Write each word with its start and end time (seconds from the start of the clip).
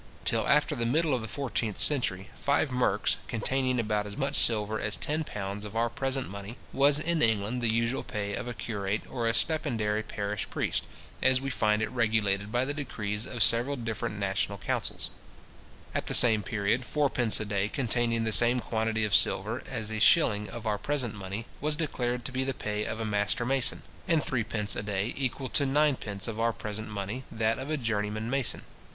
Till 0.25 0.47
after 0.47 0.75
the 0.75 0.83
middle 0.87 1.13
of 1.13 1.21
the 1.21 1.27
fourteenth 1.27 1.79
century, 1.79 2.31
five 2.35 2.71
merks, 2.71 3.17
containing 3.27 3.79
about 3.79 4.07
as 4.07 4.17
much 4.17 4.33
silver 4.35 4.79
as 4.79 4.97
ten 4.97 5.23
pounds 5.23 5.63
of 5.63 5.75
our 5.75 5.91
present 5.91 6.27
money, 6.27 6.57
was 6.73 6.97
in 6.97 7.21
England 7.21 7.61
the 7.61 7.71
usual 7.71 8.01
pay 8.01 8.33
of 8.33 8.47
a 8.47 8.53
curate 8.55 9.03
or 9.11 9.27
a 9.27 9.33
stipendiary 9.35 10.01
parish 10.01 10.49
priest, 10.49 10.85
as 11.21 11.39
we 11.39 11.51
find 11.51 11.83
it 11.83 11.91
regulated 11.91 12.51
by 12.51 12.65
the 12.65 12.73
decrees 12.73 13.27
of 13.27 13.43
several 13.43 13.75
different 13.75 14.17
national 14.17 14.57
councils. 14.57 15.11
At 15.93 16.07
the 16.07 16.15
same 16.15 16.41
period, 16.41 16.83
fourpence 16.83 17.39
a 17.39 17.45
day, 17.45 17.69
containing 17.69 18.23
the 18.23 18.31
same 18.31 18.59
quantity 18.59 19.05
of 19.05 19.13
silver 19.13 19.61
as 19.69 19.91
a 19.91 19.99
shilling 19.99 20.49
of 20.49 20.65
our 20.65 20.79
present 20.79 21.13
money, 21.13 21.45
was 21.59 21.75
declared 21.75 22.25
to 22.25 22.31
be 22.31 22.43
the 22.43 22.55
pay 22.55 22.85
of 22.85 22.99
a 22.99 23.05
master 23.05 23.45
mason; 23.45 23.83
and 24.07 24.23
threepence 24.23 24.75
a 24.75 24.81
day, 24.81 25.13
equal 25.15 25.49
to 25.49 25.67
ninepence 25.67 26.27
of 26.27 26.39
our 26.39 26.53
present 26.53 26.89
money, 26.89 27.23
that 27.31 27.59
of 27.59 27.69
a 27.69 27.77
journeyman 27.77 28.31
mason. 28.31 28.31
{See 28.31 28.31
the 28.31 28.45
Statute 28.45 28.61
of 28.61 28.61
Labourers, 28.61 28.63
25, 28.63 28.79
Ed. 28.79 28.89